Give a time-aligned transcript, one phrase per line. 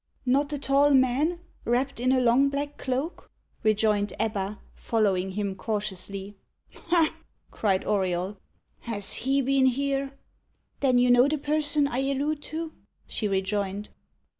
[0.25, 3.29] "Not a tall man, wrapped in a long black cloak?"
[3.61, 6.35] rejoined Ebba, following him cautiously.
[6.73, 7.15] "Ha!"
[7.51, 8.39] cried Auriol.
[8.79, 10.13] "Has he been here?"
[10.79, 12.71] "Then you know the person I allude to?"
[13.05, 13.89] she rejoined.